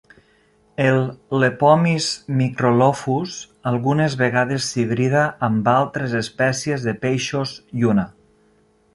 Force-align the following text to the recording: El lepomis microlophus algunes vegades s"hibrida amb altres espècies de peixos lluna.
El 0.83 0.95
lepomis 1.41 2.05
microlophus 2.39 3.35
algunes 3.71 4.15
vegades 4.21 4.65
s"hibrida 4.69 5.21
amb 5.49 5.69
altres 5.75 6.15
espècies 6.21 6.87
de 6.89 6.95
peixos 7.05 7.53
lluna. 7.83 8.07